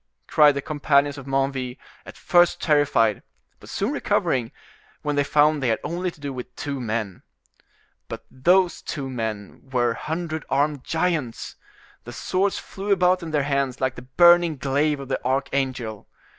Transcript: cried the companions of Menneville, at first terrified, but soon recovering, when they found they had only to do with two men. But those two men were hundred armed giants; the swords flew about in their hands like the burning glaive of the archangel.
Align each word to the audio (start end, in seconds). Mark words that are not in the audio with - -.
cried 0.25 0.53
the 0.55 0.63
companions 0.63 1.15
of 1.19 1.27
Menneville, 1.27 1.77
at 2.07 2.17
first 2.17 2.59
terrified, 2.59 3.21
but 3.59 3.69
soon 3.69 3.91
recovering, 3.91 4.51
when 5.03 5.15
they 5.15 5.23
found 5.23 5.61
they 5.61 5.67
had 5.67 5.77
only 5.83 6.09
to 6.09 6.19
do 6.19 6.33
with 6.33 6.55
two 6.55 6.79
men. 6.81 7.21
But 8.07 8.25
those 8.31 8.81
two 8.81 9.11
men 9.11 9.61
were 9.71 9.93
hundred 9.93 10.43
armed 10.49 10.83
giants; 10.83 11.55
the 12.03 12.13
swords 12.13 12.57
flew 12.57 12.91
about 12.91 13.21
in 13.21 13.29
their 13.29 13.43
hands 13.43 13.79
like 13.79 13.93
the 13.93 14.01
burning 14.17 14.57
glaive 14.57 14.99
of 14.99 15.07
the 15.07 15.23
archangel. 15.23 16.07